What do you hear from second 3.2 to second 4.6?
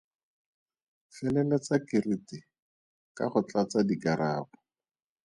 go tlatsa dikarabo.